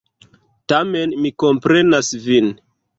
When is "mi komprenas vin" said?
1.27-2.55